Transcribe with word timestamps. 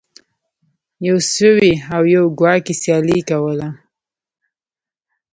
یو 1.07 1.17
سوی 1.35 1.69
او 1.95 2.03
یو 2.15 2.25
کواګې 2.37 2.73
سیالي 2.81 3.19
کوله. 3.29 3.69